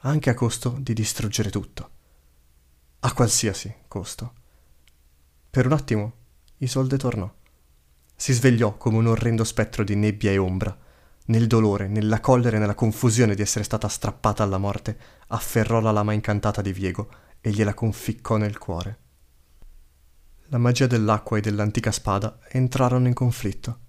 anche 0.03 0.29
a 0.29 0.33
costo 0.33 0.77
di 0.79 0.93
distruggere 0.93 1.49
tutto. 1.49 1.89
A 3.01 3.11
qualsiasi 3.11 3.75
costo. 3.89 4.33
Per 5.49 5.65
un 5.65 5.73
attimo 5.73 6.13
Isolde 6.59 6.95
tornò 6.95 7.29
si 8.19 8.33
svegliò 8.33 8.77
come 8.77 8.97
un 8.97 9.05
orrendo 9.05 9.43
spettro 9.43 9.83
di 9.83 9.95
nebbia 9.95 10.31
e 10.31 10.39
ombra. 10.39 10.75
Nel 11.27 11.45
dolore, 11.45 11.87
nella 11.87 12.19
collera 12.19 12.57
e 12.57 12.59
nella 12.59 12.73
confusione 12.73 13.35
di 13.35 13.43
essere 13.43 13.63
stata 13.63 13.87
strappata 13.87 14.41
alla 14.41 14.57
morte, 14.57 14.97
afferrò 15.27 15.79
la 15.79 15.91
lama 15.91 16.13
incantata 16.13 16.63
di 16.63 16.73
Viego 16.73 17.09
e 17.39 17.51
gliela 17.51 17.75
conficcò 17.75 18.37
nel 18.37 18.57
cuore. 18.57 18.97
La 20.47 20.57
magia 20.57 20.87
dell'acqua 20.87 21.37
e 21.37 21.41
dell'antica 21.41 21.91
spada 21.91 22.39
entrarono 22.49 23.07
in 23.07 23.13
conflitto, 23.13 23.79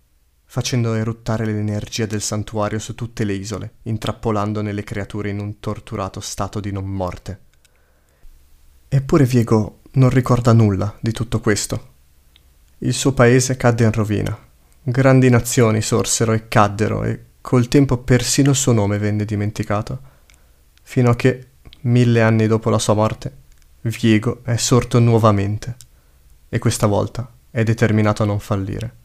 facendo 0.45 0.93
eruttare 0.93 1.47
l'energia 1.47 2.05
del 2.05 2.21
santuario 2.21 2.79
su 2.79 2.95
tutte 2.95 3.25
le 3.25 3.33
isole, 3.33 3.77
intrappolando 3.85 4.61
nelle 4.61 4.85
creature 4.85 5.31
in 5.31 5.41
un 5.41 5.59
torturato 5.59 6.21
stato 6.21 6.61
di 6.61 6.71
non 6.71 6.85
morte. 6.85 7.41
Eppure 8.89 9.25
Viego 9.25 9.81
non 9.93 10.11
ricorda 10.11 10.53
nulla 10.53 10.95
di 11.01 11.13
tutto 11.13 11.41
questo 11.41 11.97
il 12.79 12.95
suo 12.95 13.13
paese 13.13 13.57
cadde 13.57 13.85
in 13.85 13.93
rovina. 13.93 14.39
Grandi 14.83 15.29
nazioni 15.29 15.83
sorsero 15.83 16.33
e 16.33 16.47
caddero 16.47 17.03
e 17.03 17.25
col 17.41 17.67
tempo 17.67 17.99
persino 17.99 18.51
il 18.51 18.57
suo 18.57 18.73
nome 18.73 18.99
venne 18.99 19.25
dimenticato, 19.25 20.01
fino 20.83 21.11
a 21.11 21.17
che, 21.17 21.49
mille 21.83 22.23
anni 22.23 22.47
dopo 22.47 22.71
la 22.71 22.79
sua 22.79 22.95
morte, 22.95 23.37
Viego 23.81 24.43
è 24.45 24.57
sorto 24.57 24.99
nuovamente 25.01 25.77
e 26.49 26.59
questa 26.59 26.87
volta 26.87 27.31
è 27.51 27.65
determinato 27.65 28.23
a 28.23 28.27
non 28.27 28.39
fallire. 28.39 28.97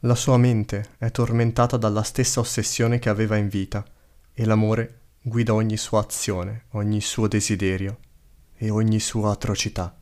La 0.00 0.14
sua 0.14 0.36
mente 0.36 0.90
è 0.98 1.10
tormentata 1.10 1.76
dalla 1.76 2.02
stessa 2.02 2.40
ossessione 2.40 2.98
che 2.98 3.08
aveva 3.08 3.36
in 3.36 3.48
vita 3.48 3.84
e 4.32 4.44
l'amore 4.44 4.98
guida 5.22 5.54
ogni 5.54 5.76
sua 5.76 6.00
azione, 6.00 6.64
ogni 6.72 7.00
suo 7.00 7.28
desiderio 7.28 7.98
e 8.56 8.68
ogni 8.68 9.00
sua 9.00 9.30
atrocità. 9.30 9.96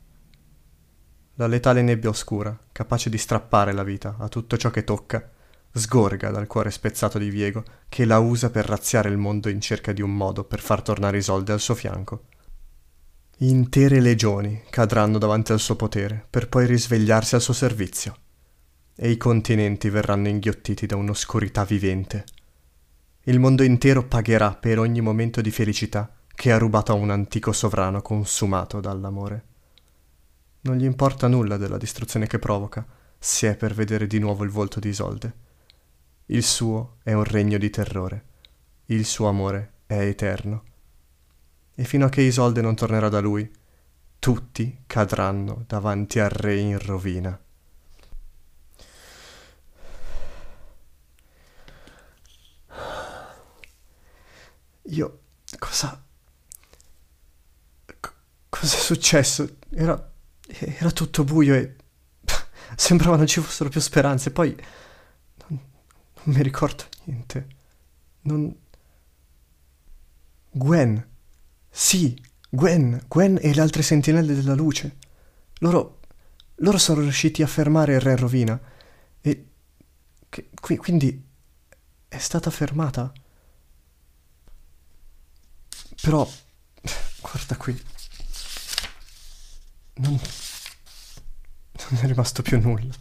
La 1.37 1.47
letale 1.47 1.81
nebbia 1.81 2.11
oscura, 2.11 2.57
capace 2.73 3.09
di 3.09 3.17
strappare 3.17 3.73
la 3.73 3.83
vita 3.83 4.17
a 4.19 4.29
tutto 4.29 4.59
ciò 4.59 4.71
che 4.71 4.85
tocca, 4.85 5.31
sgorga 5.73 6.31
dal 6.31 6.47
cuore 6.47 6.71
spezzato 6.71 7.19
di 7.19 7.31
Viego, 7.31 7.65
che 7.89 8.05
la 8.05 8.19
usa 8.19 8.51
per 8.51 8.67
razziare 8.67 9.09
il 9.09 9.17
mondo 9.17 9.49
in 9.49 9.61
cerca 9.61 9.93
di 9.93 10.03
un 10.03 10.15
modo 10.15 10.45
per 10.45 10.61
far 10.61 10.83
tornare 10.83 11.17
Isolde 11.17 11.53
al 11.53 11.61
suo 11.61 11.75
fianco. 11.75 12.25
Intere 13.39 14.01
legioni 14.01 14.62
cadranno 14.69 15.17
davanti 15.17 15.53
al 15.53 15.61
suo 15.61 15.75
potere, 15.75 16.27
per 16.29 16.51
poi 16.51 16.67
risvegliarsi 16.67 17.35
al 17.35 17.41
suo 17.41 17.55
servizio, 17.55 18.15
e 18.95 19.11
i 19.11 19.17
continenti 19.17 19.89
verranno 19.89 20.29
inghiottiti 20.29 20.85
da 20.85 20.97
un'oscurità 20.97 21.65
vivente. 21.65 22.25
Il 23.23 23.41
mondo 23.41 23.62
intero 23.62 24.05
pagherà 24.05 24.55
per 24.55 24.79
ogni 24.79 25.01
momento 25.01 25.41
di 25.41 25.51
felicità 25.51 26.12
che 26.35 26.53
ha 26.53 26.59
rubato 26.59 26.93
a 26.93 26.97
un 26.97 27.09
antico 27.09 27.53
sovrano 27.53 28.03
consumato 28.03 28.81
dall'amore. 28.81 29.45
Non 30.64 30.76
gli 30.76 30.85
importa 30.85 31.26
nulla 31.26 31.57
della 31.57 31.76
distruzione 31.76 32.28
che 32.28 32.38
provoca, 32.38 32.87
se 33.19 33.50
è 33.50 33.57
per 33.57 33.75
vedere 33.75 34.07
di 34.07 34.21
nuovo 34.21 34.45
il 34.45 34.50
volto 34.50 34.78
di 34.78 34.90
Isolde. 34.90 35.35
Il 36.26 36.45
suo 36.45 36.99
è 37.02 37.12
un 37.12 37.25
regno 37.25 37.59
di 37.59 37.69
terrore, 37.69 38.25
il 38.87 39.04
suo 39.04 39.26
amore 39.26 39.73
è 39.87 39.99
eterno. 39.99 40.64
E 41.75 41.83
fino 41.83 42.07
a 42.07 42.09
che 42.09 42.21
Isolde 42.21 42.61
non 42.61 42.76
tornerà 42.76 43.09
da 43.09 43.19
lui, 43.19 43.50
tutti 44.21 44.83
cadranno 44.87 45.64
davanti 45.66 46.21
al 46.21 46.31
re 46.31 46.57
in 46.57 46.78
rovina. 46.78 47.40
Io... 54.83 55.21
cosa... 55.59 56.04
C- 57.99 58.12
cos'è 58.49 58.78
successo? 58.78 59.57
Era 59.71 60.12
era 60.59 60.90
tutto 60.90 61.25
buio 61.25 61.54
e 61.54 61.76
sembrava 62.76 63.16
non 63.16 63.26
ci 63.26 63.40
fossero 63.40 63.68
più 63.68 63.80
speranze. 63.80 64.30
Poi 64.30 64.54
non, 65.49 65.61
non 66.25 66.35
mi 66.35 66.42
ricordo 66.42 66.85
niente. 67.04 67.47
Non... 68.23 68.54
Gwen. 70.50 71.09
Sì, 71.71 72.21
Gwen, 72.49 73.04
Gwen 73.09 73.38
e 73.40 73.54
le 73.54 73.61
altre 73.61 73.82
sentinelle 73.82 74.35
della 74.35 74.54
luce. 74.54 74.97
Loro... 75.59 76.00
loro 76.56 76.78
sono 76.78 77.00
riusciti 77.00 77.42
a 77.42 77.47
fermare 77.47 77.94
il 77.94 78.00
re 78.00 78.16
rovina. 78.16 78.61
E... 79.21 79.47
Che, 80.28 80.50
qui, 80.61 80.76
quindi... 80.76 81.25
è 82.09 82.18
stata 82.18 82.50
fermata? 82.50 83.12
Però... 86.02 86.28
guarda 87.21 87.56
qui. 87.56 87.80
Non, 90.02 90.18
non 91.90 92.00
è 92.00 92.06
rimasto 92.06 92.42
più 92.42 92.61
nulla. 92.61 92.92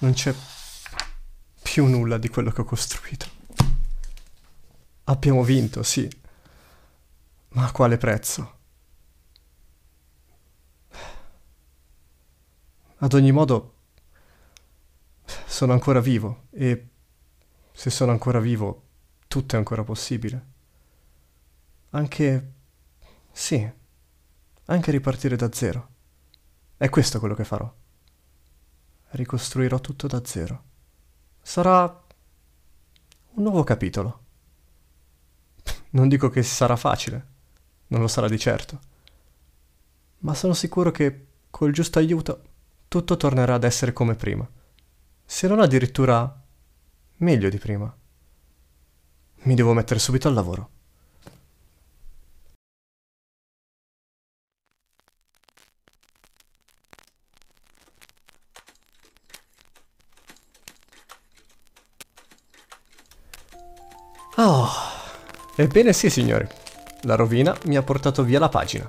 Non 0.00 0.14
c'è 0.14 0.34
più 1.62 1.86
nulla 1.86 2.18
di 2.18 2.28
quello 2.28 2.50
che 2.50 2.62
ho 2.62 2.64
costruito. 2.64 3.26
Abbiamo 5.04 5.44
vinto, 5.44 5.84
sì. 5.84 6.10
Ma 7.50 7.66
a 7.66 7.70
quale 7.70 7.98
prezzo? 7.98 8.54
Ad 12.96 13.12
ogni 13.12 13.30
modo, 13.30 13.74
sono 15.46 15.72
ancora 15.72 16.00
vivo 16.00 16.46
e 16.50 16.88
se 17.70 17.90
sono 17.90 18.10
ancora 18.10 18.40
vivo, 18.40 18.82
tutto 19.28 19.54
è 19.54 19.58
ancora 19.58 19.84
possibile. 19.84 20.46
Anche... 21.90 22.52
sì, 23.30 23.84
anche 24.66 24.90
ripartire 24.90 25.36
da 25.36 25.50
zero. 25.52 25.88
È 26.76 26.88
questo 26.88 27.18
quello 27.18 27.34
che 27.34 27.44
farò. 27.44 27.72
Ricostruirò 29.10 29.80
tutto 29.80 30.06
da 30.06 30.24
zero. 30.24 30.62
Sarà 31.40 32.04
un 33.34 33.42
nuovo 33.42 33.64
capitolo. 33.64 34.24
Non 35.90 36.08
dico 36.08 36.28
che 36.28 36.42
sarà 36.42 36.76
facile, 36.76 37.26
non 37.88 38.00
lo 38.00 38.08
sarà 38.08 38.28
di 38.28 38.38
certo, 38.38 38.80
ma 40.18 40.34
sono 40.34 40.52
sicuro 40.52 40.90
che 40.90 41.26
col 41.48 41.72
giusto 41.72 41.98
aiuto 41.98 42.42
tutto 42.88 43.16
tornerà 43.16 43.54
ad 43.54 43.64
essere 43.64 43.92
come 43.92 44.14
prima, 44.14 44.46
se 45.24 45.48
non 45.48 45.60
addirittura 45.60 46.42
meglio 47.18 47.48
di 47.48 47.58
prima. 47.58 47.94
Mi 49.42 49.54
devo 49.54 49.72
mettere 49.72 50.00
subito 50.00 50.28
al 50.28 50.34
lavoro. 50.34 50.70
Oh, 64.38 64.68
ebbene 65.54 65.94
sì 65.94 66.10
signori, 66.10 66.46
la 67.02 67.14
rovina 67.14 67.56
mi 67.64 67.76
ha 67.76 67.82
portato 67.82 68.22
via 68.22 68.38
la 68.38 68.50
pagina 68.50 68.86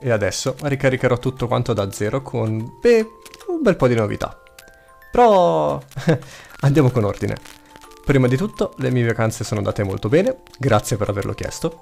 e 0.00 0.10
adesso 0.10 0.56
ricaricherò 0.60 1.18
tutto 1.18 1.46
quanto 1.46 1.72
da 1.72 1.92
zero 1.92 2.20
con, 2.20 2.78
beh, 2.80 3.08
un 3.46 3.62
bel 3.62 3.76
po' 3.76 3.86
di 3.86 3.94
novità. 3.94 4.36
Però 5.12 5.80
andiamo 6.62 6.90
con 6.90 7.04
ordine. 7.04 7.36
Prima 8.04 8.26
di 8.26 8.36
tutto, 8.36 8.74
le 8.78 8.90
mie 8.90 9.06
vacanze 9.06 9.44
sono 9.44 9.60
andate 9.60 9.84
molto 9.84 10.08
bene, 10.08 10.38
grazie 10.58 10.96
per 10.96 11.10
averlo 11.10 11.32
chiesto. 11.32 11.78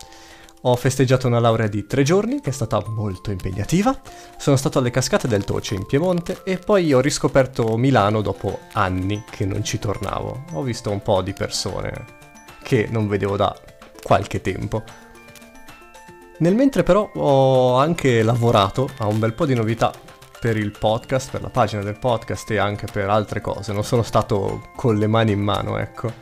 Ho 0.62 0.76
festeggiato 0.76 1.26
una 1.26 1.40
laurea 1.40 1.68
di 1.68 1.86
tre 1.86 2.02
giorni, 2.02 2.42
che 2.42 2.50
è 2.50 2.52
stata 2.52 2.82
molto 2.86 3.30
impegnativa. 3.30 3.98
Sono 4.36 4.56
stato 4.56 4.78
alle 4.78 4.90
cascate 4.90 5.26
del 5.26 5.44
Toce 5.44 5.74
in 5.74 5.86
Piemonte 5.86 6.42
e 6.44 6.58
poi 6.58 6.92
ho 6.92 7.00
riscoperto 7.00 7.78
Milano 7.78 8.20
dopo 8.20 8.58
anni 8.72 9.24
che 9.30 9.46
non 9.46 9.64
ci 9.64 9.78
tornavo. 9.78 10.44
Ho 10.52 10.62
visto 10.62 10.90
un 10.90 11.00
po' 11.00 11.22
di 11.22 11.32
persone 11.32 12.24
che 12.66 12.88
non 12.90 13.06
vedevo 13.06 13.36
da 13.36 13.56
qualche 14.02 14.40
tempo. 14.40 14.82
Nel 16.38 16.56
mentre 16.56 16.82
però 16.82 17.08
ho 17.14 17.76
anche 17.76 18.24
lavorato 18.24 18.88
a 18.98 19.06
un 19.06 19.20
bel 19.20 19.34
po' 19.34 19.46
di 19.46 19.54
novità 19.54 19.92
per 20.40 20.56
il 20.56 20.72
podcast, 20.76 21.30
per 21.30 21.42
la 21.42 21.48
pagina 21.48 21.82
del 21.82 21.96
podcast 21.96 22.50
e 22.50 22.58
anche 22.58 22.86
per 22.90 23.08
altre 23.08 23.40
cose, 23.40 23.72
non 23.72 23.84
sono 23.84 24.02
stato 24.02 24.70
con 24.74 24.96
le 24.96 25.06
mani 25.06 25.30
in 25.30 25.42
mano, 25.42 25.78
ecco. 25.78 26.12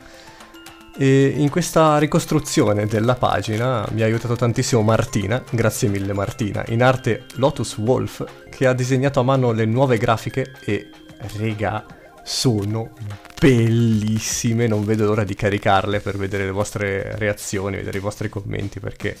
E 0.95 1.33
in 1.35 1.49
questa 1.49 1.97
ricostruzione 1.97 2.85
della 2.85 3.15
pagina 3.15 3.83
mi 3.93 4.03
ha 4.03 4.05
aiutato 4.05 4.35
tantissimo 4.35 4.83
Martina, 4.83 5.43
grazie 5.49 5.87
mille 5.87 6.13
Martina, 6.13 6.63
in 6.67 6.83
arte 6.83 7.25
Lotus 7.37 7.75
Wolf, 7.79 8.23
che 8.51 8.67
ha 8.67 8.73
disegnato 8.73 9.19
a 9.19 9.23
mano 9.23 9.51
le 9.51 9.65
nuove 9.65 9.97
grafiche 9.97 10.53
e, 10.63 10.91
rega, 11.37 11.83
sono 12.23 12.91
bellissime, 13.39 14.67
non 14.67 14.85
vedo 14.85 15.05
l'ora 15.05 15.23
di 15.23 15.35
caricarle 15.35 15.99
per 15.99 16.17
vedere 16.17 16.45
le 16.45 16.51
vostre 16.51 17.15
reazioni, 17.17 17.77
vedere 17.77 17.97
i 17.97 18.01
vostri 18.01 18.29
commenti 18.29 18.79
perché 18.79 19.17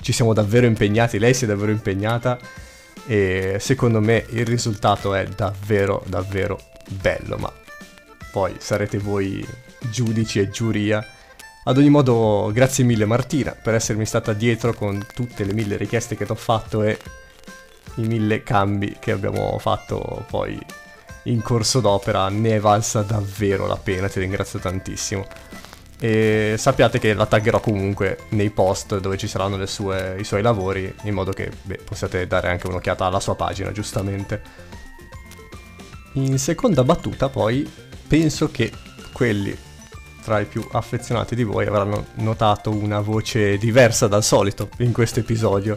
ci 0.00 0.12
siamo 0.12 0.32
davvero 0.32 0.66
impegnati, 0.66 1.18
lei 1.18 1.34
si 1.34 1.44
è 1.44 1.46
davvero 1.46 1.70
impegnata 1.70 2.38
e 3.06 3.56
secondo 3.60 4.00
me 4.00 4.24
il 4.30 4.44
risultato 4.44 5.14
è 5.14 5.26
davvero 5.26 6.02
davvero 6.06 6.60
bello, 6.88 7.36
ma 7.36 7.52
poi 8.30 8.54
sarete 8.58 8.98
voi 8.98 9.46
giudici 9.90 10.40
e 10.40 10.50
giuria. 10.50 11.04
Ad 11.64 11.76
ogni 11.76 11.90
modo, 11.90 12.50
grazie 12.52 12.82
mille 12.82 13.04
Martina 13.04 13.52
per 13.52 13.74
essermi 13.74 14.04
stata 14.04 14.32
dietro 14.32 14.74
con 14.74 15.06
tutte 15.14 15.44
le 15.44 15.52
mille 15.52 15.76
richieste 15.76 16.16
che 16.16 16.24
ti 16.24 16.32
ho 16.32 16.36
fatto 16.36 16.82
e 16.82 16.98
i 17.96 18.06
mille 18.06 18.42
cambi 18.42 18.96
che 18.98 19.12
abbiamo 19.12 19.58
fatto 19.58 20.24
poi 20.28 20.58
in 21.24 21.42
corso 21.42 21.80
d'opera 21.80 22.28
ne 22.28 22.56
è 22.56 22.60
valsa 22.60 23.02
davvero 23.02 23.66
la 23.66 23.76
pena, 23.76 24.08
ti 24.08 24.20
ringrazio 24.20 24.58
tantissimo. 24.58 25.26
E 25.98 26.56
sappiate 26.58 26.98
che 26.98 27.14
la 27.14 27.26
taggerò 27.26 27.60
comunque 27.60 28.24
nei 28.30 28.50
post 28.50 28.98
dove 28.98 29.16
ci 29.16 29.28
saranno 29.28 29.64
sue, 29.66 30.16
i 30.18 30.24
suoi 30.24 30.42
lavori, 30.42 30.92
in 31.02 31.14
modo 31.14 31.30
che 31.30 31.50
beh, 31.62 31.80
possiate 31.84 32.26
dare 32.26 32.48
anche 32.48 32.66
un'occhiata 32.66 33.04
alla 33.04 33.20
sua 33.20 33.36
pagina, 33.36 33.70
giustamente. 33.70 34.42
In 36.14 36.38
seconda 36.38 36.82
battuta, 36.82 37.28
poi, 37.28 37.70
penso 38.08 38.50
che 38.50 38.72
quelli 39.12 39.56
tra 40.24 40.40
i 40.40 40.46
più 40.46 40.66
affezionati 40.72 41.34
di 41.34 41.44
voi 41.44 41.66
avranno 41.66 42.06
notato 42.14 42.70
una 42.70 43.00
voce 43.00 43.56
diversa 43.58 44.08
dal 44.08 44.24
solito 44.24 44.70
in 44.78 44.92
questo 44.92 45.20
episodio. 45.20 45.76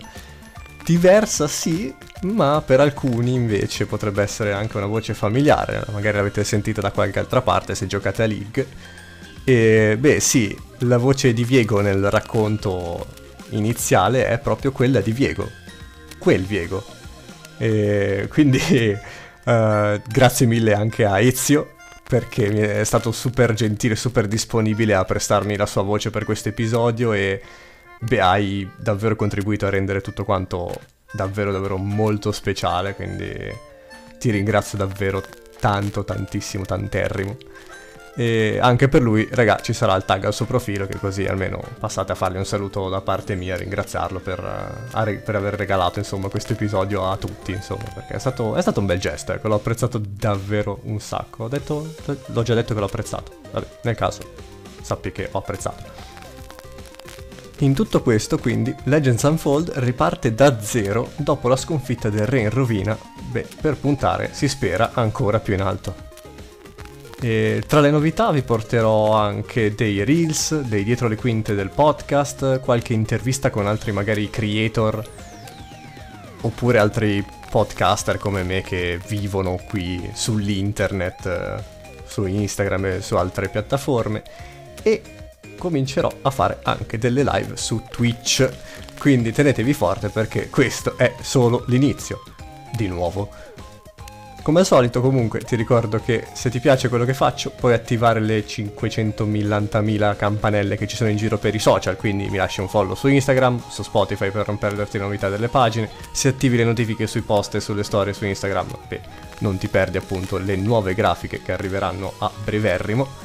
Diversa 0.84 1.48
sì, 1.48 1.94
ma 2.22 2.62
per 2.66 2.80
alcuni 2.80 3.34
invece 3.34 3.86
potrebbe 3.86 4.24
essere 4.24 4.54
anche 4.54 4.78
una 4.78 4.86
voce 4.86 5.14
familiare, 5.14 5.84
magari 5.92 6.18
l'avete 6.18 6.44
sentita 6.44 6.82
da 6.82 6.92
qualche 6.92 7.20
altra 7.20 7.42
parte 7.42 7.76
se 7.76 7.88
giocate 7.88 8.24
a 8.24 8.26
League. 8.26 8.68
E 9.44 9.96
beh 10.00 10.20
sì, 10.20 10.58
la 10.80 10.98
voce 10.98 11.34
di 11.34 11.44
Viego 11.44 11.82
nel 11.82 12.10
racconto 12.10 13.06
iniziale 13.50 14.28
è 14.28 14.40
proprio 14.40 14.72
quella 14.72 15.02
di 15.02 15.12
Viego, 15.12 15.50
quel 16.18 16.44
Viego. 16.44 16.84
E 17.58 18.28
quindi 18.30 18.60
uh, 18.60 20.02
grazie 20.08 20.46
mille 20.46 20.74
anche 20.74 21.06
a 21.06 21.20
Ezio 21.20 21.74
perché 22.08 22.80
è 22.80 22.84
stato 22.84 23.12
super 23.12 23.54
gentile, 23.54 23.96
super 23.96 24.28
disponibile 24.28 24.94
a 24.94 25.06
prestarmi 25.06 25.56
la 25.56 25.66
sua 25.66 25.82
voce 25.82 26.12
per 26.12 26.24
questo 26.24 26.50
episodio 26.50 27.14
e 27.14 27.42
beh 28.00 28.22
hai 28.22 28.70
davvero 28.78 29.16
contribuito 29.16 29.66
a 29.66 29.70
rendere 29.70 30.02
tutto 30.02 30.24
quanto 30.24 30.72
davvero 31.16 31.52
davvero 31.52 31.78
molto 31.78 32.32
speciale, 32.32 32.96
quindi 32.96 33.34
ti 34.20 34.30
ringrazio 34.30 34.78
davvero 34.78 35.24
tanto, 35.60 36.04
tantissimo, 36.04 36.66
tanterrimo. 36.66 37.38
E 38.18 38.60
anche 38.62 38.88
per 38.88 39.02
lui, 39.02 39.28
raga, 39.30 39.60
ci 39.62 39.74
sarà 39.74 39.94
il 39.96 40.06
tag 40.06 40.24
al 40.24 40.34
suo 40.34 40.46
profilo, 40.46 40.88
che 40.88 40.98
così 40.98 41.26
almeno 41.26 41.62
passate 41.80 42.14
a 42.14 42.16
fargli 42.16 42.38
un 42.38 42.46
saluto 42.46 42.88
da 42.88 43.02
parte 43.02 43.36
mia, 43.36 43.58
ringraziarlo 43.58 44.20
per, 44.20 44.40
uh, 44.40 45.22
per 45.22 45.36
aver 45.36 45.56
regalato, 45.56 46.00
insomma, 46.00 46.30
questo 46.30 46.54
episodio 46.54 47.12
a 47.12 47.18
tutti, 47.18 47.52
insomma, 47.52 47.84
perché 47.94 48.14
è 48.14 48.20
stato, 48.20 48.56
è 48.56 48.62
stato 48.62 48.80
un 48.80 48.86
bel 48.86 49.00
gesto, 49.00 49.34
ecco, 49.34 49.50
l'ho 49.50 49.56
apprezzato 49.56 50.02
davvero 50.02 50.80
un 50.84 51.02
sacco. 51.02 51.44
Ho 51.44 51.48
detto, 51.50 51.94
l'ho 52.28 52.44
già 52.44 52.54
detto 52.54 52.74
che 52.74 52.80
l'ho 52.80 52.86
apprezzato. 52.86 53.40
Vabbè, 53.52 53.68
nel 53.82 53.96
caso, 53.96 54.22
sappi 54.82 55.12
che 55.12 55.28
ho 55.30 55.40
apprezzato. 55.40 56.15
In 57.60 57.74
tutto 57.74 58.02
questo, 58.02 58.38
quindi, 58.38 58.76
Legends 58.84 59.24
Unfold 59.24 59.72
riparte 59.76 60.34
da 60.34 60.62
zero 60.62 61.12
dopo 61.16 61.48
la 61.48 61.56
sconfitta 61.56 62.10
del 62.10 62.28
re 62.28 62.42
in 62.42 62.50
rovina, 62.50 62.98
beh, 63.32 63.48
per 63.62 63.78
puntare, 63.78 64.32
si 64.34 64.50
spera, 64.50 64.92
ancora 64.94 65.40
più 65.40 65.54
in 65.54 65.62
alto. 65.62 65.96
E 67.22 67.64
tra 67.66 67.80
le 67.80 67.92
novità 67.92 68.32
vi 68.32 68.42
porterò 68.42 69.14
anche 69.14 69.74
dei 69.74 70.04
reels, 70.04 70.60
dei 70.62 70.84
dietro 70.84 71.08
le 71.08 71.16
quinte 71.16 71.56
del 71.56 71.70
podcast, 71.70 72.60
qualche 72.60 72.92
intervista 72.92 73.50
con 73.50 73.68
altri 73.68 73.94
magari 73.94 74.30
creator, 74.30 75.02
oppure 76.42 76.78
altri 76.78 77.26
podcaster 77.50 78.18
come 78.18 78.44
me 78.44 78.62
che 78.64 79.00
vivono 79.08 79.58
qui 79.70 80.12
sull'internet, 80.14 81.64
su 82.06 82.26
Instagram 82.26 82.86
e 82.86 83.02
su 83.02 83.16
altre 83.16 83.48
piattaforme. 83.48 84.22
E 84.84 85.02
comincerò 85.56 86.12
a 86.22 86.30
fare 86.30 86.60
anche 86.64 86.98
delle 86.98 87.24
live 87.24 87.58
su 87.58 87.84
Twitch. 87.90 88.50
Quindi 89.00 89.32
tenetevi 89.32 89.74
forte 89.74 90.10
perché 90.10 90.50
questo 90.50 90.98
è 90.98 91.14
solo 91.22 91.64
l'inizio. 91.68 92.22
Di 92.76 92.88
nuovo. 92.88 93.30
Come 94.46 94.60
al 94.60 94.66
solito 94.68 95.02
comunque 95.02 95.40
ti 95.40 95.56
ricordo 95.56 96.00
che 96.00 96.28
se 96.34 96.52
ti 96.52 96.60
piace 96.60 96.88
quello 96.88 97.04
che 97.04 97.16
faccio 97.16 97.50
puoi 97.50 97.74
attivare 97.74 98.20
le 98.20 98.46
500.000 98.46 100.16
campanelle 100.16 100.78
che 100.78 100.86
ci 100.86 100.96
sono 100.96 101.10
in 101.10 101.18
giro 101.18 101.40
per 101.40 101.56
i 101.56 101.60
social, 101.60 101.96
quindi 101.96 102.30
mi 102.30 102.38
lasci 102.38 102.60
un 102.60 102.70
follow 102.70 102.94
su 102.94 103.08
Instagram, 103.08 103.60
su 103.70 103.82
Spotify 103.82 104.30
per 104.30 104.46
non 104.46 104.60
perderti 104.60 105.00
le 105.00 105.04
novità 105.06 105.30
delle 105.30 105.48
pagine, 105.48 105.90
se 106.12 106.28
attivi 106.28 106.58
le 106.58 106.64
notifiche 106.64 107.08
sui 107.08 107.22
post 107.22 107.56
e 107.56 107.60
sulle 107.60 107.82
storie 107.82 108.14
su 108.14 108.24
Instagram, 108.24 108.68
beh, 108.88 109.02
non 109.40 109.58
ti 109.58 109.68
perdi 109.68 109.98
appunto 109.98 110.38
le 110.38 110.56
nuove 110.56 110.94
grafiche 110.94 111.42
che 111.42 111.52
arriveranno 111.52 112.14
a 112.20 112.30
breverrimo 112.44 113.25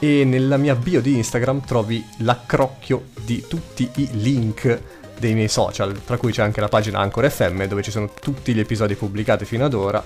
e 0.00 0.24
nella 0.24 0.56
mia 0.56 0.74
bio 0.74 1.02
di 1.02 1.16
Instagram 1.16 1.60
trovi 1.60 2.04
l'accrocchio 2.18 3.04
di 3.22 3.44
tutti 3.46 3.88
i 3.96 4.08
link 4.12 4.80
dei 5.18 5.34
miei 5.34 5.48
social, 5.48 6.02
tra 6.04 6.16
cui 6.16 6.32
c'è 6.32 6.42
anche 6.42 6.60
la 6.60 6.68
pagina 6.68 6.98
Anchor 7.00 7.30
FM 7.30 7.64
dove 7.64 7.82
ci 7.82 7.90
sono 7.90 8.10
tutti 8.18 8.54
gli 8.54 8.58
episodi 8.58 8.94
pubblicati 8.94 9.44
fino 9.44 9.66
ad 9.66 9.74
ora 9.74 10.02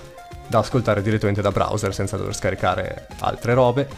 da 0.48 0.58
ascoltare 0.58 1.00
direttamente 1.00 1.40
da 1.40 1.52
browser 1.52 1.94
senza 1.94 2.16
dover 2.16 2.34
scaricare 2.34 3.06
altre 3.20 3.54
robe. 3.54 3.88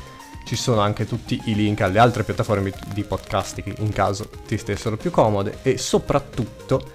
Ci 0.45 0.55
sono 0.55 0.81
anche 0.81 1.07
tutti 1.07 1.41
i 1.47 1.55
link 1.55 1.81
alle 1.81 1.99
altre 1.99 2.23
piattaforme 2.23 2.73
di 2.93 3.03
podcasting 3.03 3.79
in 3.79 3.91
caso 3.91 4.29
ti 4.47 4.59
stessero 4.59 4.99
più 4.99 5.11
comode. 5.11 5.59
E 5.63 5.79
soprattutto 5.79 6.93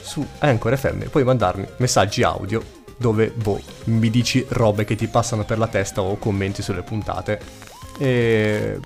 su 0.00 0.26
Anchor 0.38 0.78
FM 0.78 1.04
puoi 1.04 1.24
mandarmi 1.24 1.66
messaggi 1.76 2.22
audio 2.22 2.62
dove 2.96 3.30
boh, 3.30 3.60
mi 3.84 4.08
dici 4.08 4.44
robe 4.48 4.84
che 4.84 4.96
ti 4.96 5.08
passano 5.08 5.44
per 5.44 5.58
la 5.58 5.68
testa 5.68 6.00
o 6.00 6.16
commenti 6.16 6.62
sulle 6.62 6.82
puntate 6.82 7.72
e 7.98 8.78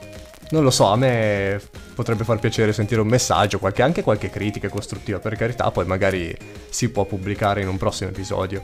non 0.50 0.62
lo 0.62 0.70
so, 0.70 0.86
a 0.86 0.96
me 0.96 1.60
potrebbe 1.94 2.24
far 2.24 2.38
piacere 2.38 2.72
sentire 2.72 3.00
un 3.00 3.08
messaggio, 3.08 3.58
qualche, 3.58 3.82
anche 3.82 4.02
qualche 4.02 4.30
critica 4.30 4.68
costruttiva 4.68 5.18
per 5.18 5.36
carità, 5.36 5.70
poi 5.70 5.84
magari 5.84 6.34
si 6.70 6.90
può 6.90 7.04
pubblicare 7.04 7.60
in 7.60 7.68
un 7.68 7.76
prossimo 7.76 8.10
episodio. 8.10 8.62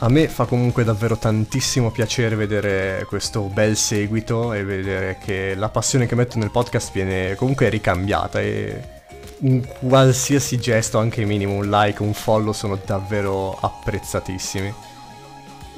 A 0.00 0.10
me 0.10 0.28
fa 0.28 0.44
comunque 0.44 0.84
davvero 0.84 1.16
tantissimo 1.16 1.90
piacere 1.90 2.36
vedere 2.36 3.06
questo 3.08 3.42
bel 3.44 3.76
seguito 3.76 4.52
e 4.52 4.62
vedere 4.62 5.16
che 5.24 5.54
la 5.54 5.70
passione 5.70 6.06
che 6.06 6.14
metto 6.14 6.38
nel 6.38 6.50
podcast 6.50 6.92
viene 6.92 7.34
comunque 7.34 7.70
ricambiata 7.70 8.40
e 8.40 8.94
un 9.38 9.66
qualsiasi 9.80 10.58
gesto, 10.58 10.98
anche 10.98 11.24
minimo, 11.24 11.54
un 11.54 11.70
like, 11.70 12.02
un 12.02 12.12
follow 12.12 12.52
sono 12.52 12.78
davvero 12.84 13.56
apprezzatissimi. 13.58 14.74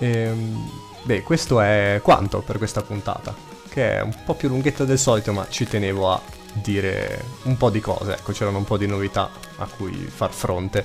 Ehm, 0.00 0.88
beh, 1.09 1.23
questo 1.23 1.59
è 1.62 2.01
quanto 2.03 2.42
per 2.42 2.59
questa 2.59 2.83
puntata, 2.83 3.35
che 3.71 3.97
è 3.97 4.03
un 4.03 4.14
po' 4.27 4.35
più 4.35 4.51
lunghetta 4.51 4.85
del 4.85 4.99
solito, 4.99 5.33
ma 5.33 5.47
ci 5.49 5.66
tenevo 5.66 6.11
a 6.11 6.21
dire 6.53 7.25
un 7.44 7.57
po' 7.57 7.71
di 7.71 7.81
cose, 7.81 8.12
ecco, 8.12 8.33
c'erano 8.33 8.59
un 8.59 8.64
po' 8.64 8.77
di 8.77 8.87
novità 8.87 9.31
a 9.57 9.66
cui 9.66 9.94
far 9.94 10.31
fronte. 10.31 10.85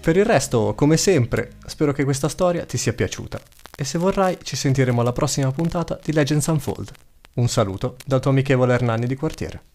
Per 0.00 0.16
il 0.16 0.24
resto, 0.24 0.74
come 0.76 0.96
sempre, 0.96 1.54
spero 1.66 1.92
che 1.92 2.04
questa 2.04 2.28
storia 2.28 2.64
ti 2.64 2.78
sia 2.78 2.92
piaciuta 2.92 3.40
e 3.74 3.82
se 3.82 3.98
vorrai 3.98 4.38
ci 4.40 4.54
sentiremo 4.54 5.00
alla 5.00 5.12
prossima 5.12 5.50
puntata 5.50 5.98
di 6.00 6.12
Legends 6.12 6.46
Unfold. 6.46 6.92
Un 7.34 7.48
saluto 7.48 7.96
dal 8.06 8.20
tuo 8.20 8.30
amichevole 8.30 8.74
Hernani 8.74 9.06
di 9.08 9.16
quartiere. 9.16 9.71